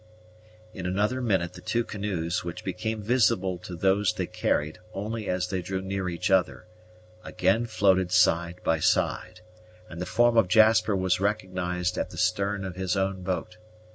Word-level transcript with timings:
In 0.73 0.87
another 0.87 1.21
minute 1.21 1.53
the 1.53 1.61
two 1.61 1.83
canoes, 1.83 2.43
which 2.43 2.63
became 2.63 3.03
visible 3.03 3.59
to 3.59 3.75
those 3.75 4.11
they 4.11 4.25
carried 4.25 4.79
only 4.95 5.29
as 5.29 5.49
they 5.49 5.61
drew 5.61 5.79
near 5.79 6.09
each 6.09 6.31
other, 6.31 6.65
again 7.23 7.67
floated 7.67 8.11
side 8.11 8.61
by 8.63 8.79
side, 8.79 9.41
and 9.87 10.01
the 10.01 10.07
form 10.07 10.37
of 10.37 10.47
Jasper 10.47 10.95
was 10.95 11.19
recognized 11.19 11.99
at 11.99 12.09
the 12.09 12.17
stern 12.17 12.65
of 12.65 12.75
his 12.75 12.97
own 12.97 13.21
boat. 13.21 13.57